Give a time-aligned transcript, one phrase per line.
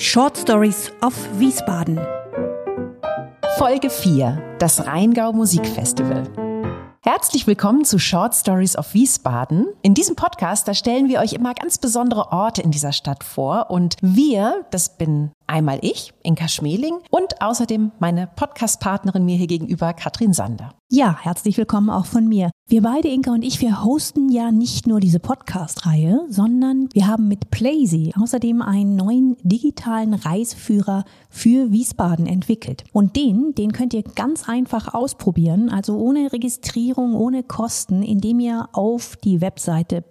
[0.00, 1.98] Short Stories of Wiesbaden.
[3.56, 4.56] Folge 4.
[4.60, 6.22] Das Rheingau Musikfestival.
[7.02, 9.66] Herzlich willkommen zu Short Stories of Wiesbaden.
[9.82, 13.72] In diesem Podcast, da stellen wir euch immer ganz besondere Orte in dieser Stadt vor.
[13.72, 19.92] Und wir, das bin einmal ich, Inka Schmeling, und außerdem meine Podcast-Partnerin mir hier gegenüber,
[19.94, 20.74] Katrin Sander.
[20.90, 22.50] Ja, herzlich willkommen auch von mir.
[22.66, 27.28] Wir beide, Inka und ich, wir hosten ja nicht nur diese Podcast-Reihe, sondern wir haben
[27.28, 32.84] mit Playsy außerdem einen neuen digitalen Reiseführer für Wiesbaden entwickelt.
[32.92, 38.68] Und den, den könnt ihr ganz einfach ausprobieren, also ohne Registrierung, ohne Kosten, indem ihr
[38.72, 40.02] auf die Webseite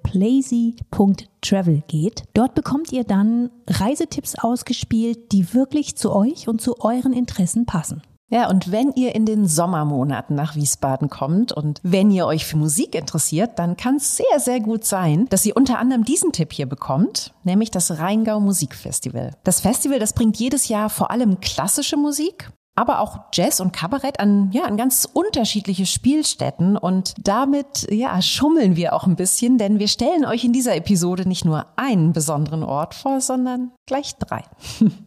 [1.41, 2.23] playsy.travel geht.
[2.33, 8.01] Dort bekommt ihr dann Reisetipps ausgespielt, die wirklich zu euch und zu euren Interessen passen.
[8.29, 12.57] Ja, und wenn ihr in den Sommermonaten nach Wiesbaden kommt und wenn ihr euch für
[12.57, 16.51] Musik interessiert, dann kann es sehr, sehr gut sein, dass ihr unter anderem diesen Tipp
[16.51, 19.31] hier bekommt, nämlich das Rheingau Musikfestival.
[19.45, 24.19] Das Festival, das bringt jedes Jahr vor allem klassische Musik, aber auch Jazz und Kabarett
[24.19, 29.79] an, ja, an ganz unterschiedliche Spielstätten und damit, ja, schummeln wir auch ein bisschen, denn
[29.79, 34.43] wir stellen euch in dieser Episode nicht nur einen besonderen Ort vor, sondern gleich drei.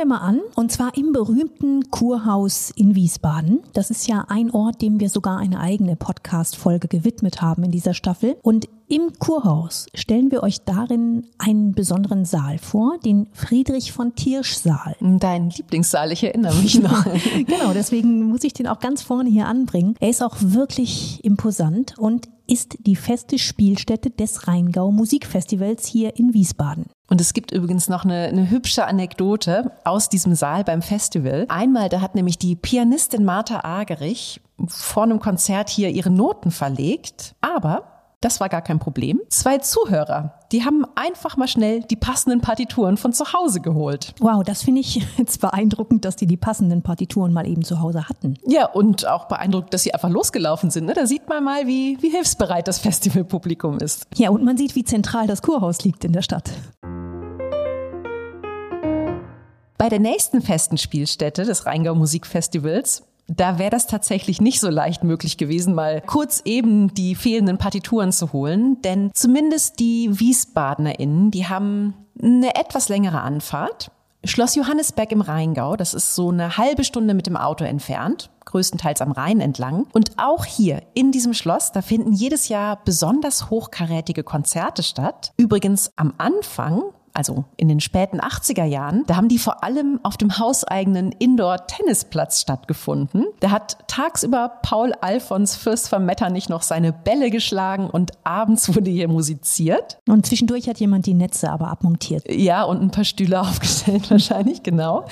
[0.00, 3.60] wir mal an, und zwar im berühmten Kurhaus in Wiesbaden.
[3.74, 7.92] Das ist ja ein Ort, dem wir sogar eine eigene Podcast-Folge gewidmet haben in dieser
[7.92, 8.36] Staffel.
[8.40, 14.54] Und im Kurhaus stellen wir euch darin einen besonderen Saal vor, den Friedrich von Tirsch
[14.54, 14.96] Saal.
[15.00, 17.04] Dein Lieblingssaal, ich erinnere mich noch.
[17.46, 19.96] genau, deswegen muss ich den auch ganz vorne hier anbringen.
[20.00, 26.34] Er ist auch wirklich imposant und ist die feste Spielstätte des Rheingau Musikfestivals hier in
[26.34, 26.86] Wiesbaden.
[27.10, 31.44] Und es gibt übrigens noch eine, eine, hübsche Anekdote aus diesem Saal beim Festival.
[31.48, 37.34] Einmal, da hat nämlich die Pianistin Martha Agerich vor einem Konzert hier ihre Noten verlegt,
[37.40, 39.18] aber das war gar kein Problem.
[39.28, 44.14] Zwei Zuhörer, die haben einfach mal schnell die passenden Partituren von zu Hause geholt.
[44.20, 48.08] Wow, das finde ich jetzt beeindruckend, dass die die passenden Partituren mal eben zu Hause
[48.08, 48.34] hatten.
[48.46, 50.84] Ja, und auch beeindruckend, dass sie einfach losgelaufen sind.
[50.84, 50.92] Ne?
[50.92, 54.06] Da sieht man mal, wie, wie hilfsbereit das Festivalpublikum ist.
[54.14, 56.50] Ja, und man sieht, wie zentral das Kurhaus liegt in der Stadt.
[59.80, 65.04] Bei der nächsten festen Spielstätte des Rheingau Musikfestivals da wäre das tatsächlich nicht so leicht
[65.04, 68.82] möglich gewesen, mal kurz eben die fehlenden Partituren zu holen.
[68.82, 73.92] Denn zumindest die WiesbadenerInnen, die haben eine etwas längere Anfahrt.
[74.24, 79.00] Schloss Johannesberg im Rheingau, das ist so eine halbe Stunde mit dem Auto entfernt, größtenteils
[79.00, 79.86] am Rhein entlang.
[79.92, 85.30] Und auch hier in diesem Schloss, da finden jedes Jahr besonders hochkarätige Konzerte statt.
[85.36, 86.82] Übrigens am Anfang
[87.14, 92.40] also in den späten 80er Jahren, da haben die vor allem auf dem hauseigenen Indoor-Tennisplatz
[92.40, 93.26] stattgefunden.
[93.40, 98.90] Da hat tagsüber Paul Alfons Fürst von Metternich noch seine Bälle geschlagen und abends wurde
[98.90, 99.98] hier musiziert.
[100.08, 102.24] Und zwischendurch hat jemand die Netze aber abmontiert.
[102.30, 105.06] Ja, und ein paar Stühle aufgestellt wahrscheinlich, genau.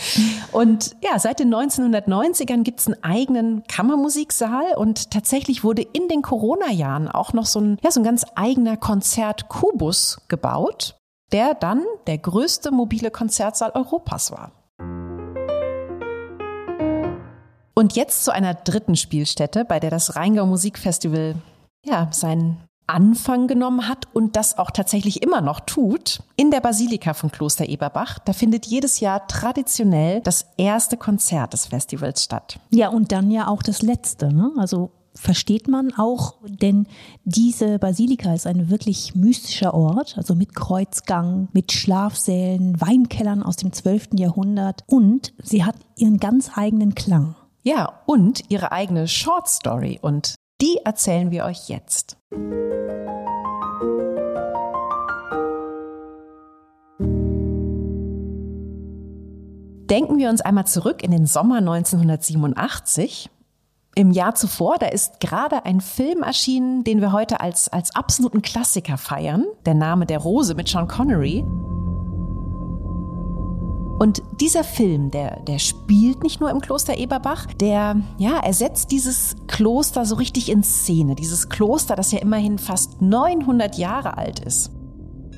[0.52, 7.08] Und ja, seit den 1990ern gibt's einen eigenen Kammermusiksaal und tatsächlich wurde in den Corona-Jahren
[7.08, 10.97] auch noch so ein, ja, so ein ganz eigener Konzertkubus gebaut
[11.32, 14.52] der dann der größte mobile Konzertsaal Europas war.
[17.74, 21.36] Und jetzt zu einer dritten Spielstätte, bei der das Rheingau Musikfestival
[21.84, 26.22] ja, seinen Anfang genommen hat und das auch tatsächlich immer noch tut.
[26.36, 31.66] In der Basilika von Kloster Eberbach, da findet jedes Jahr traditionell das erste Konzert des
[31.66, 32.58] Festivals statt.
[32.70, 34.32] Ja, und dann ja auch das letzte.
[34.32, 34.50] Ne?
[34.56, 36.86] Also versteht man auch, denn
[37.24, 43.72] diese Basilika ist ein wirklich mystischer Ort, also mit Kreuzgang, mit Schlafsälen, Weinkellern aus dem
[43.72, 44.10] 12.
[44.14, 47.34] Jahrhundert und sie hat ihren ganz eigenen Klang.
[47.62, 52.16] Ja, und ihre eigene Short Story und die erzählen wir euch jetzt.
[59.90, 63.30] Denken wir uns einmal zurück in den Sommer 1987.
[63.98, 68.42] Im Jahr zuvor, da ist gerade ein Film erschienen, den wir heute als, als absoluten
[68.42, 69.44] Klassiker feiern.
[69.66, 71.44] Der Name der Rose mit Sean Connery.
[73.98, 78.92] Und dieser Film, der, der spielt nicht nur im Kloster Eberbach, der, ja, er setzt
[78.92, 81.16] dieses Kloster so richtig in Szene.
[81.16, 84.70] Dieses Kloster, das ja immerhin fast 900 Jahre alt ist.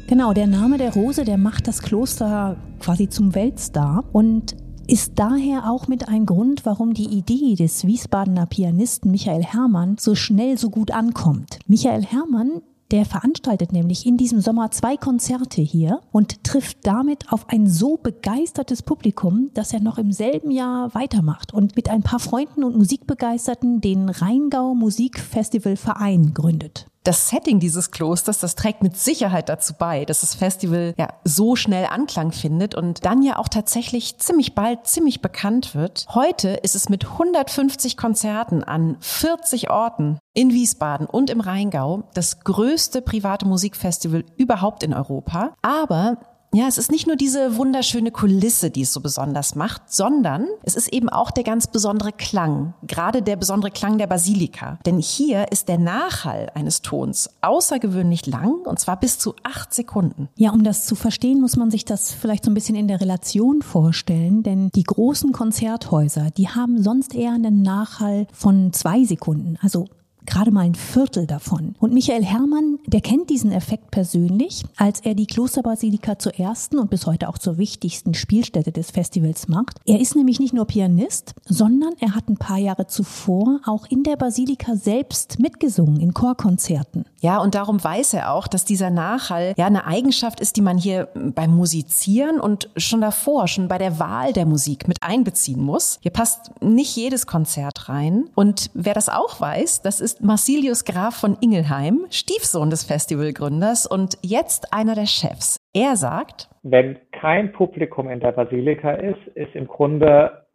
[0.06, 4.04] Genau, der Name der Rose, der macht das Kloster quasi zum Weltstar.
[4.12, 4.54] Und
[4.90, 10.16] ist daher auch mit ein Grund, warum die Idee des Wiesbadener Pianisten Michael Herrmann so
[10.16, 11.60] schnell so gut ankommt.
[11.68, 17.48] Michael Herrmann der veranstaltet nämlich in diesem Sommer zwei Konzerte hier und trifft damit auf
[17.48, 22.18] ein so begeistertes Publikum, dass er noch im selben Jahr weitermacht und mit ein paar
[22.18, 26.89] Freunden und Musikbegeisterten den Rheingau Musikfestival Verein gründet.
[27.10, 31.56] Das Setting dieses Klosters, das trägt mit Sicherheit dazu bei, dass das Festival ja so
[31.56, 36.06] schnell Anklang findet und dann ja auch tatsächlich ziemlich bald ziemlich bekannt wird.
[36.14, 42.44] Heute ist es mit 150 Konzerten an 40 Orten in Wiesbaden und im Rheingau das
[42.44, 45.54] größte private Musikfestival überhaupt in Europa.
[45.62, 46.18] Aber
[46.52, 50.74] ja, es ist nicht nur diese wunderschöne Kulisse, die es so besonders macht, sondern es
[50.74, 54.78] ist eben auch der ganz besondere Klang, gerade der besondere Klang der Basilika.
[54.84, 60.28] Denn hier ist der Nachhall eines Tons außergewöhnlich lang und zwar bis zu acht Sekunden.
[60.36, 63.00] Ja, um das zu verstehen, muss man sich das vielleicht so ein bisschen in der
[63.00, 69.56] Relation vorstellen, denn die großen Konzerthäuser, die haben sonst eher einen Nachhall von zwei Sekunden,
[69.62, 69.86] also
[70.26, 71.74] gerade mal ein Viertel davon.
[71.78, 76.90] Und Michael Herrmann, der kennt diesen Effekt persönlich, als er die Klosterbasilika zur ersten und
[76.90, 79.78] bis heute auch zur wichtigsten Spielstätte des Festivals macht.
[79.86, 84.02] Er ist nämlich nicht nur Pianist, sondern er hat ein paar Jahre zuvor auch in
[84.02, 87.04] der Basilika selbst mitgesungen in Chorkonzerten.
[87.20, 90.78] Ja, und darum weiß er auch, dass dieser Nachhall ja eine Eigenschaft ist, die man
[90.78, 95.98] hier beim Musizieren und schon davor, schon bei der Wahl der Musik mit einbeziehen muss.
[96.02, 98.24] Hier passt nicht jedes Konzert rein.
[98.34, 104.16] Und wer das auch weiß, das ist Marsilius Graf von Ingelheim, Stiefsohn des Festivalgründers und
[104.22, 105.58] jetzt einer der Chefs.
[105.74, 110.46] Er sagt, wenn kein Publikum in der Basilika ist, ist im Grunde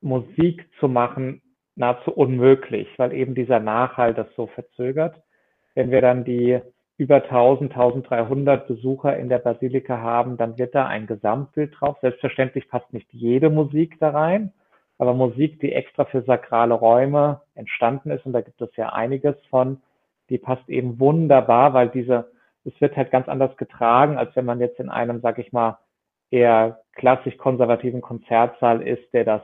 [0.00, 1.42] Musik zu machen
[1.76, 5.16] nahezu unmöglich, weil eben dieser Nachhall das so verzögert.
[5.74, 6.60] Wenn wir dann die
[6.96, 11.96] über 1000, 1300 Besucher in der Basilika haben, dann wird da ein Gesamtbild drauf.
[12.02, 14.52] Selbstverständlich passt nicht jede Musik da rein,
[14.98, 19.34] aber Musik, die extra für sakrale Räume entstanden ist, und da gibt es ja einiges
[19.48, 19.80] von,
[20.28, 22.30] die passt eben wunderbar, weil diese,
[22.66, 25.78] es wird halt ganz anders getragen, als wenn man jetzt in einem, sag ich mal,
[26.30, 29.42] eher klassisch konservativen Konzertsaal ist, der das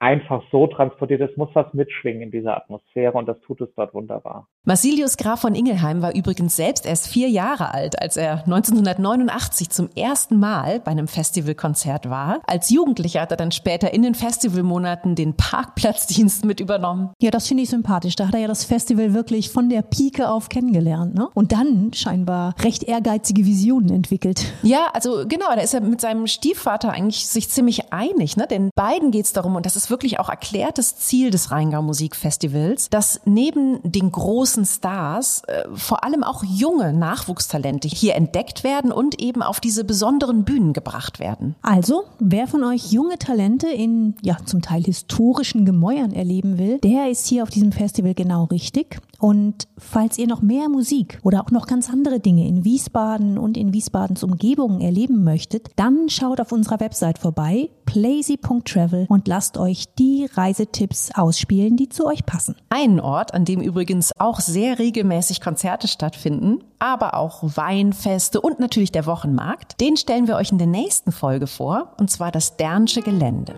[0.00, 1.20] einfach so transportiert.
[1.20, 4.46] Es muss was mitschwingen in dieser Atmosphäre und das tut es dort wunderbar.
[4.64, 9.88] Massilius Graf von Ingelheim war übrigens selbst erst vier Jahre alt, als er 1989 zum
[9.96, 12.40] ersten Mal bei einem Festivalkonzert war.
[12.46, 17.12] Als Jugendlicher hat er dann später in den Festivalmonaten den Parkplatzdienst mit übernommen.
[17.20, 18.14] Ja, das finde ich sympathisch.
[18.14, 21.14] Da hat er ja das Festival wirklich von der Pike auf kennengelernt.
[21.14, 21.28] Ne?
[21.34, 24.52] Und dann scheinbar recht ehrgeizige Visionen entwickelt.
[24.62, 28.36] Ja, also genau, da ist er mit seinem Stiefvater eigentlich sich ziemlich einig.
[28.36, 28.46] Ne?
[28.48, 32.90] Denn beiden geht es darum, und das ist wirklich auch erklärtes Ziel des Rheingau Musikfestivals,
[32.90, 39.20] dass neben den großen Stars äh, vor allem auch junge Nachwuchstalente hier entdeckt werden und
[39.20, 41.56] eben auf diese besonderen Bühnen gebracht werden.
[41.62, 47.10] Also, wer von euch junge Talente in ja zum Teil historischen Gemäuern erleben will, der
[47.10, 49.00] ist hier auf diesem Festival genau richtig.
[49.20, 53.56] Und falls ihr noch mehr Musik oder auch noch ganz andere Dinge in Wiesbaden und
[53.56, 59.86] in Wiesbadens Umgebung erleben möchtet, dann schaut auf unserer Website vorbei, plazy.travel und lasst euch
[59.98, 62.54] die Reisetipps ausspielen, die zu euch passen.
[62.68, 68.92] Einen Ort, an dem übrigens auch sehr regelmäßig Konzerte stattfinden, aber auch Weinfeste und natürlich
[68.92, 73.02] der Wochenmarkt, den stellen wir euch in der nächsten Folge vor, und zwar das Dernsche
[73.02, 73.54] Gelände.